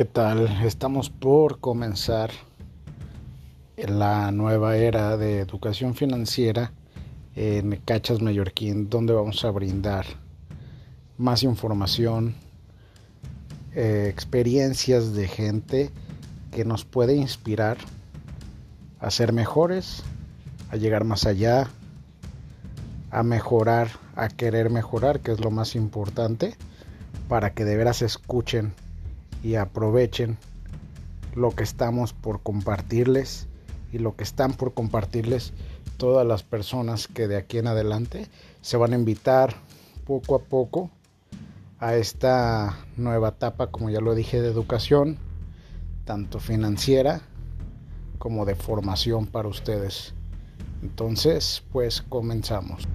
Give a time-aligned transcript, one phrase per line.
[0.00, 0.46] ¿Qué tal?
[0.64, 2.30] Estamos por comenzar
[3.76, 6.72] la nueva era de educación financiera
[7.36, 10.06] en Cachas Mallorquín, donde vamos a brindar
[11.18, 12.34] más información,
[13.74, 15.90] eh, experiencias de gente
[16.50, 17.76] que nos puede inspirar
[19.00, 20.02] a ser mejores,
[20.70, 21.68] a llegar más allá,
[23.10, 26.56] a mejorar, a querer mejorar, que es lo más importante,
[27.28, 28.72] para que de veras escuchen
[29.42, 30.38] y aprovechen
[31.34, 33.48] lo que estamos por compartirles
[33.92, 35.52] y lo que están por compartirles
[35.96, 38.26] todas las personas que de aquí en adelante
[38.62, 39.54] se van a invitar
[40.06, 40.90] poco a poco
[41.78, 45.18] a esta nueva etapa, como ya lo dije, de educación,
[46.04, 47.22] tanto financiera
[48.18, 50.14] como de formación para ustedes.
[50.82, 52.86] Entonces, pues comenzamos.